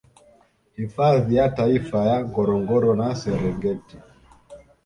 Hifadhi 0.75 1.35
ya 1.35 1.49
Taifa 1.49 2.05
ya 2.05 2.17
Ngorongoro 2.25 2.89
na 2.95 3.15
Serengeti 3.15 3.97